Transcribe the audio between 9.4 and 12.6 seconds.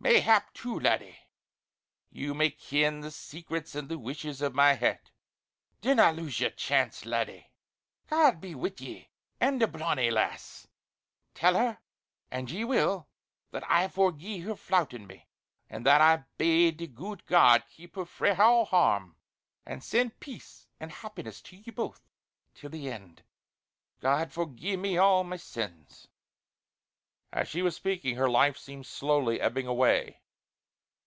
an' the bonny lass. Tell her, an'